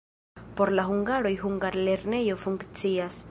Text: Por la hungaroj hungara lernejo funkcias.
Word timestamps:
Por 0.59 0.69
la 0.77 0.85
hungaroj 0.91 1.33
hungara 1.43 1.85
lernejo 1.91 2.39
funkcias. 2.47 3.19